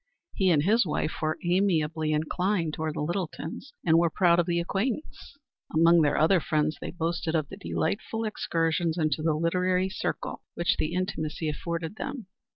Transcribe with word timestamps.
He 0.33 0.49
and 0.49 0.63
his 0.63 0.83
wife 0.83 1.13
were 1.21 1.37
amiably 1.43 2.11
inclined 2.11 2.73
toward 2.73 2.95
the 2.95 3.01
Littletons, 3.03 3.71
and 3.85 3.99
were 3.99 4.09
proud 4.09 4.39
of 4.39 4.47
the 4.47 4.59
acquaintance. 4.59 5.37
Among 5.75 6.01
their 6.01 6.17
other 6.17 6.39
friends 6.39 6.75
they 6.81 6.89
boasted 6.89 7.35
of 7.35 7.49
the 7.49 7.57
delightful 7.57 8.25
excursions 8.25 8.97
into 8.97 9.21
the 9.21 9.35
literary 9.35 9.89
circle 9.89 10.41
which 10.55 10.77
the 10.77 10.95
intimacy 10.95 11.47
afforded 11.49 11.97
them. 11.97 12.25